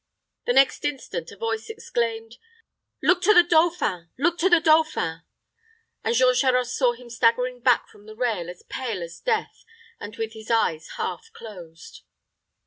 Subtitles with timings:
[0.47, 2.37] The next instant a voice exclaimed,
[3.03, 5.21] "Look to the dauphin look to the dauphin!"
[6.03, 9.63] and Jean Charost saw him staggering back from the rail as pale as death,
[9.99, 12.01] and with his eyes half closed.